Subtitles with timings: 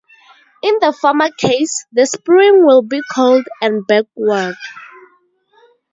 [0.63, 4.55] In the former case, the spring will be cold and backward.